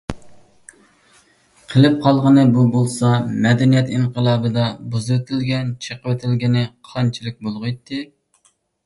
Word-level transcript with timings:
قېلىپ 1.73 1.97
قالغىنى 2.05 2.45
بۇ 2.55 2.63
بولسا، 2.75 3.11
«مەدەنىيەت 3.45 3.91
ئىنقىلابى»دا 3.99 4.65
بۇزۇۋېتىلگەن، 4.95 5.69
چېقىۋېتىلگىنى 5.89 6.65
قانچىلىك 6.93 7.39
بولغىيتتى؟ 7.49 8.01